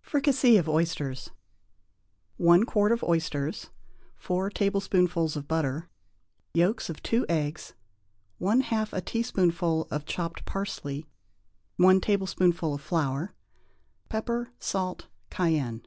[0.00, 2.38] =Fricassee of Oysters.= INGREDIENTS.
[2.38, 3.68] 1 quart of oysters.
[4.16, 5.90] 4 tablespoonfuls of butter.
[6.54, 7.74] Yolks of 2 eggs.
[8.40, 11.04] 1/2 a teaspoonful of chopped parsley.
[11.76, 13.34] 1 tablespoonful of flour.
[14.08, 15.84] Pepper, salt, cayenne.